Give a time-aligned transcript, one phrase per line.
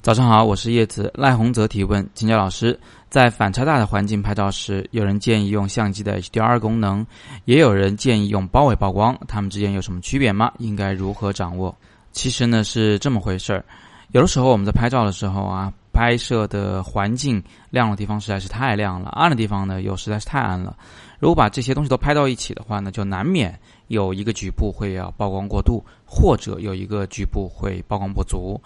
[0.00, 1.12] 早上好，我是叶子。
[1.16, 2.78] 赖洪泽提问：请教老师，
[3.10, 7.04] 在反差大的环境拍照时，有人建议用相机的 HDR 功能，
[7.46, 10.52] 也有人建议用包围曝光，它们之间有什么区别吗？
[10.58, 11.76] 应该如何掌握？
[12.12, 13.64] 其实呢是这么回事儿。
[14.12, 20.76] 有的时候我们在拍照的时候啊，拍摄的环境亮的地方实在是太亮了，暗的地方呢又实在是太暗了。
[21.18, 23.58] 如果把这些东西都拍到一起的话呢，就难免
[23.88, 28.58] 有一个局部会要曝光过度，或者有一个局部会曝光不足。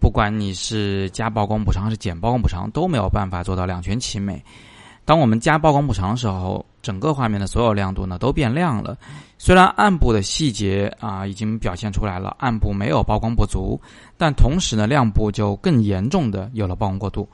[0.00, 4.42] 不管你是加曝光补偿还是减曝光补偿，都没有办法做到两全其美。
[5.04, 8.96] 当我们加曝光补偿的时候，整个画面的所有亮度呢都变亮了。
[9.38, 13.80] 虽然暗部的细节啊已经表现出来了，暗部没有曝光不足，
[14.18, 17.26] 但同时呢亮部就更严重的有了曝光过度。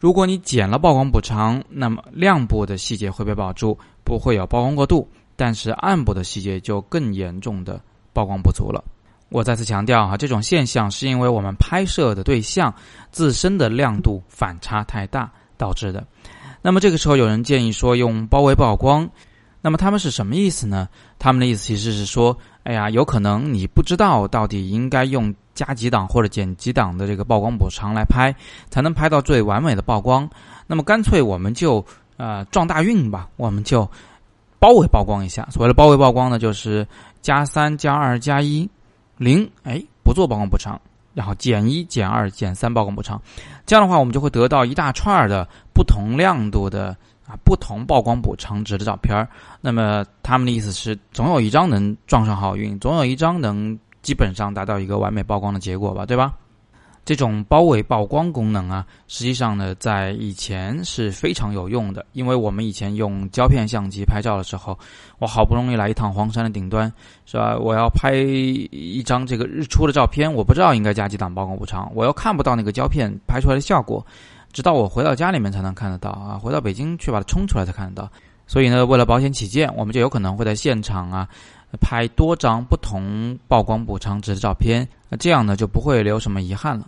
[0.00, 5.06] 如果你减了曝光补偿，那么亮部的细节会被保住，不会有曝光过度，
[5.36, 7.78] 但是暗部的细节就更严重的
[8.14, 8.82] 曝光不足了。
[9.32, 12.72] 我再次强调哈，这种现象是因为我们拍摄的对象
[13.10, 16.06] 自身的亮度反差太大导致的。
[16.60, 19.08] 那么这个时候有人建议说用包围曝光，
[19.60, 20.86] 那么他们是什么意思呢？
[21.18, 28.32] 他们的意思其实是说，哎呀，有可能你不知道到底应该用加几档或者减几档的这个曝光补偿来拍，
[28.68, 30.28] 才能拍到最完美的曝光。
[30.66, 31.84] 那么干脆我们就
[32.18, 33.90] 呃撞大运吧，我们就
[34.58, 35.48] 包围曝光一下。
[35.50, 36.86] 所谓的包围曝光呢，就是
[37.22, 38.68] 加三加二加一。
[39.16, 40.80] 零，哎，不做曝光补偿，
[41.14, 43.20] 然后减一、减二、减三曝光补偿，
[43.66, 46.96] 这样的话，我们就会得到一大串的不同亮度的
[47.26, 49.26] 啊不同曝光补偿值的照片
[49.60, 56.34] 那么他们的意思是，总有一张能撞上好运，总有一张能基本上达到一个完美曝光的结果吧，对吧？
[57.04, 62.06] 这种包围曝光功能啊，实际上呢，在以前是非常有用的。
[62.12, 64.78] 因为我们以前用胶片相机拍照的时候，
[65.18, 66.92] 我好不容易来一趟黄山的顶端，
[67.26, 67.56] 是吧？
[67.58, 74.04] 我要拍一张这个日出的照片，我不知道应该加几档曝光补偿，我又看不到那个胶片拍出来的效果，
[74.52, 76.38] 直到我回到家里面才能看得到啊！
[76.38, 78.08] 回到北京去把它冲出来才看得到。
[78.46, 81.28] 所以呢，为了保险起见，我们就有可能会在现场啊。
[81.80, 86.86] 拍多张不同曝光补偿值的照片，那这样呢就不会留什么遗憾了。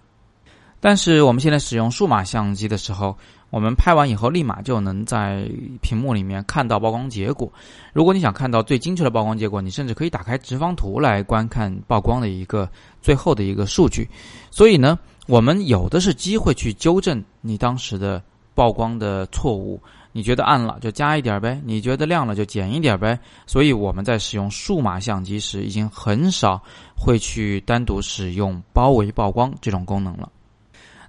[0.81, 3.17] 但是我们现在使用数码相机的时候，
[3.49, 5.49] 我们拍完以后立马就能在
[5.81, 7.50] 屏幕里面看到曝光结果。
[7.95, 12.69] 如果你想看到最精确的曝光结果，你甚至可以打开直方图来观看曝光的一个
[13.01, 14.06] 最后的一个数据。
[14.51, 18.22] 所以呢，我们有的是机会去纠正你当时的
[18.55, 19.81] 曝光的错误。
[20.17, 23.19] 你觉得暗了就加一点呗，你觉得亮了就减一点呗。
[23.49, 26.63] 所以我们在使用数码相机时，已经很少
[26.97, 30.31] 会去单独使用包围曝光这种功能了。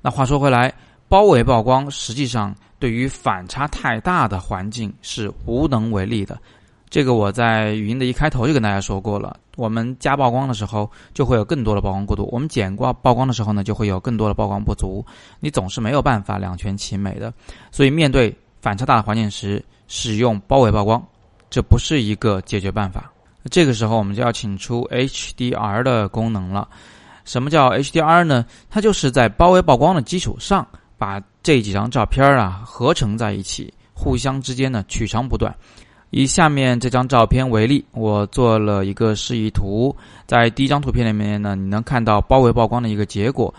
[0.02, 0.74] 那话说回来，
[1.08, 6.36] 包围曝光实际上对于反差太大的环境是无能为力的。
[6.90, 9.40] 这个我在语音的一开头就跟大家说过了。
[9.56, 15.06] 我们加曝光的时候就会有更多的曝光过度，我们减光曝光的时候呢就会有更多的曝光不足。
[15.40, 17.34] 你总是没有办法两全其美的。
[17.72, 21.00] 所以面对反差大的环境时，使用包围曝光，
[21.52, 23.12] 这不是一个解决办法。
[23.52, 26.68] 这个时候，我们就要请出 HDR 的功能了。
[27.25, 28.44] 什么叫 HDR 呢？
[28.68, 30.68] 它就是在包围曝光的基础上，
[30.98, 35.56] 把这几张照片啊合成在一起，互相之间呢取长补短。
[36.09, 39.96] 以下面这张照片为例，我做了一个示意图。
[40.25, 43.54] 在第一张图片里面呢，你能看到包围曝光的一个结果。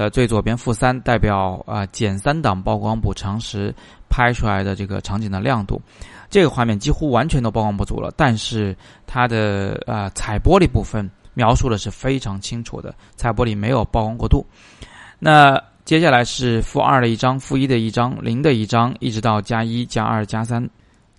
[0.00, 3.74] 呃，最左边负三代表啊减三档曝光补偿时。
[4.12, 5.80] 拍出来的这个场景的亮度，
[6.28, 8.12] 这个画面几乎完全都曝光不足了。
[8.16, 14.44] 但是它的呃彩玻璃部分描述的是非常清楚的，彩玻璃没有曝光过度。
[15.20, 20.68] 那接下来是负二的一张、负一的一张、零的一张，一直到加一、加二、加三。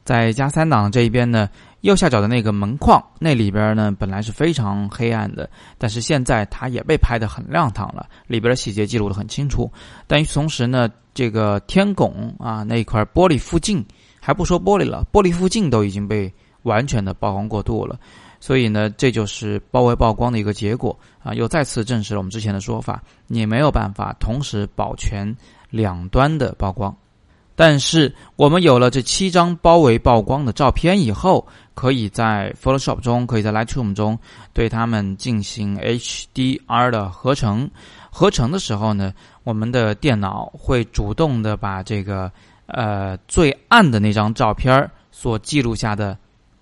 [0.03, 1.47] 在加三档这一边呢，
[1.81, 9.71] 右下角的那个门框那里边呢本来是非常黑暗的，但是现在它也被拍得很亮堂了，里边的细节记录得很清楚。
[10.07, 10.89] 但与此同时呢。
[11.13, 13.85] 这个天拱啊，那一块玻璃附近，
[14.21, 17.99] 还不说玻璃了，玻璃附近都已经被完全的曝光过度了，
[18.39, 25.35] 所以呢，这就是包围曝光的一个结果啊，又再次证实了我们之前的说法，你没有办法同时保全
[25.69, 26.95] 两端的曝光。
[27.57, 31.45] 但是我们有了这七张包围曝光的照片以后，
[31.81, 34.15] 可以在 Photoshop 中，可以在 Lightroom 中
[34.53, 37.67] 对它们进行 HDR 的合成。
[38.11, 39.11] 合成的时候呢，
[39.43, 42.31] 我们的电脑会主动的把这个
[42.67, 46.15] 呃最暗的那张照片所记录下的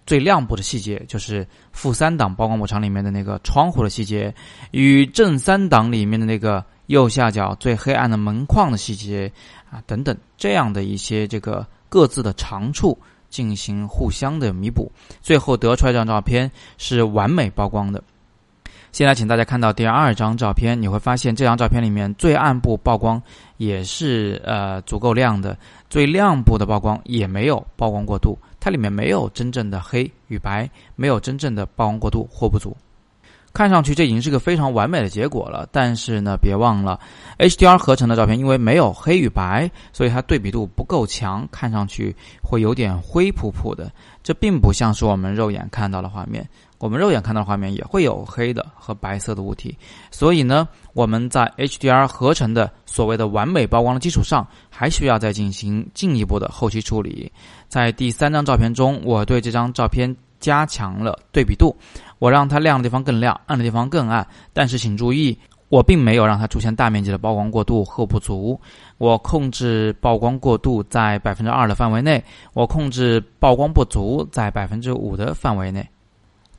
[0.06, 4.34] 最亮部的细节，就是负三档曝光补偿里面的那个窗户的细节，
[4.72, 9.30] 与正三档里面的那个右下角最黑暗的门框的细节
[9.70, 12.98] 啊等等这样的一些这个各自的长处
[13.30, 14.92] 进行互相的弥补，
[15.22, 18.04] 最后得出来这张照片是完美曝光的。
[18.92, 23.22] 现在请大家看到第二张照片，你会发现这张照片里面最暗部曝光
[23.58, 25.56] 也是呃足够亮的，
[25.92, 32.76] 最亮部的曝光也没有曝光过度，它里面没有真正的黑与白，没有真正的曝光过度或不足。
[33.54, 37.00] 看上去这已经是个非常完美的结果了，但是呢，别忘了
[37.40, 43.92] ，HDR 合成的照片因为没有黑与白，所以它对比度不够强，看上去会有点灰扑扑的。
[44.22, 46.48] 这并不像是我们肉眼看到的画面，
[46.78, 49.76] 我们肉眼看到的画面也会有黑的和白色的物体。
[50.12, 57.32] 所以呢，我们在 HDR 合成的所谓的完美曝光的基础上，还需要再进行进一步的后期处理。
[57.68, 61.76] 在第三张照片中，我对这张照片加强了对比度。
[62.20, 64.26] 我让它亮的地方更亮，暗的地方更暗。
[64.54, 65.38] 但是请注意，
[65.70, 68.60] 我并没有让它出现大面积的曝光过度和不足。
[68.98, 72.24] 我控制曝光过度在百分之二的范围内，
[72.54, 75.88] 我控制曝光不足在百分之五的范围内。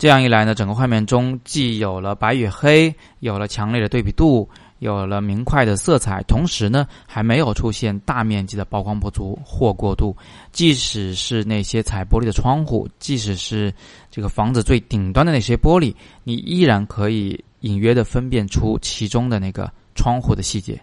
[0.00, 4.48] 这样一来呢，整个画面中既有了白与黑，有了强烈的对比度。
[4.78, 10.16] 有了明快的色彩，同时呢，还没有出现大面积的曝光不足或过度。
[10.52, 13.70] 即使是那些彩玻璃的窗户，即使是
[14.10, 15.94] 这个房子最顶端的那些玻璃，
[16.24, 20.80] 你依然可以隐约的分辨出其中的那个窗户的细节。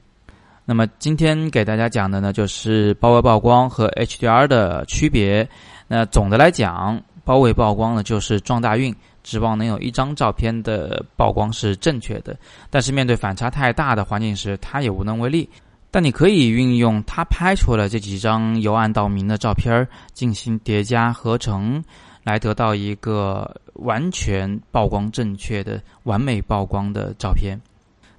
[0.63, 5.49] 那么今天给大家讲的呢，就是包围曝光和 HDR 的区别。
[5.87, 8.95] 那总的来讲，包围曝光呢，就是撞大运。
[9.21, 12.33] 指望能有一张照片的曝光是正确的，
[12.69, 15.49] 但是面对反差太大的环境时，他也无能为力。
[15.91, 21.83] 但你可以运用他拍出了这几张由暗到明的照片进行叠加合成，
[22.23, 27.59] 来得到一个完全曝光正确的完美曝光的照片。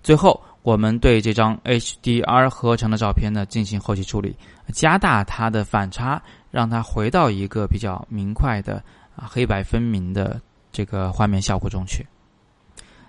[0.03, 4.37] 最后，我们对这张 HDR 合成的照片呢进行后期处理，
[4.75, 8.83] 加大它的反差，让它回到一个比较明快的
[9.17, 10.41] 啊黑白分明的。
[10.71, 12.07] 这个画面效果中去。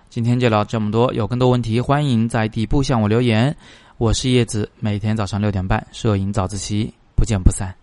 [0.08, 3.54] 今天就聊这么多，有更多问题欢迎在底部向我留言。
[3.98, 7.79] 我是叶子，每天早上六点半摄影早自习，不见不散。